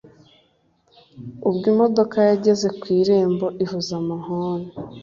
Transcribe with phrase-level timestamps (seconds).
[1.49, 4.69] ubwo imodoka yageze ku irembo ivuza ihoni